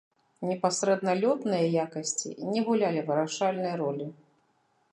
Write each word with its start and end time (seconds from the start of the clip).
Непасрэдна 0.51 1.13
лётныя 1.23 1.67
якасці 1.85 2.31
не 2.55 2.59
гулялі 2.69 3.01
вырашальнай 3.11 3.75
ролі. 3.83 4.07